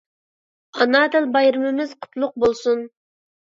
ئانا 0.79 1.01
تىل 1.17 1.29
بايرىمىمىز 1.37 1.95
قۇتلۇق 2.01 2.37
بولسۇن! 2.47 2.85